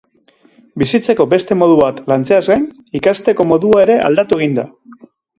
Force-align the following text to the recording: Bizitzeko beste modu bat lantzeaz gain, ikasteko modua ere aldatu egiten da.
Bizitzeko 0.83 1.25
beste 1.33 1.57
modu 1.59 1.75
bat 1.81 1.99
lantzeaz 2.11 2.41
gain, 2.51 2.65
ikasteko 2.99 3.45
modua 3.51 3.83
ere 3.83 3.99
aldatu 4.07 4.41
egiten 4.41 4.57
da. 4.61 4.65